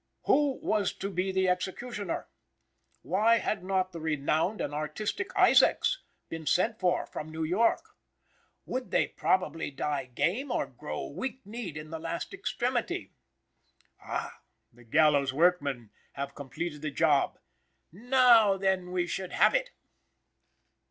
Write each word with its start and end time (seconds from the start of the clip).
"Who 0.23 0.53
was 0.63 0.93
to 0.93 1.11
be 1.11 1.31
the 1.31 1.47
executioner?" 1.47 2.27
"Why 3.03 3.37
had 3.37 3.63
not 3.63 3.91
the 3.91 3.99
renowned 3.99 4.59
and 4.59 4.73
artistic 4.73 5.29
Isaacs 5.35 6.01
been 6.27 6.47
sent 6.47 6.79
for 6.79 7.05
from 7.05 7.31
New 7.31 7.43
York?" 7.43 7.81
"Would 8.65 8.89
they 8.89 9.09
probably 9.09 9.69
die 9.69 10.05
game, 10.05 10.49
or 10.51 10.65
grow 10.65 11.05
weak 11.05 11.41
kneed 11.45 11.77
in 11.77 11.91
the 11.91 11.99
last 11.99 12.33
extremity?" 12.33 13.11
Ah, 14.01 14.41
the 14.73 14.83
gallows' 14.83 15.33
workmen 15.33 15.91
have 16.13 16.33
completed 16.33 16.81
the 16.81 16.89
job! 16.89 17.37
"Now 17.91 18.57
then 18.57 18.91
we 18.91 19.05
should 19.05 19.33
have 19.33 19.53
it." 19.53 19.69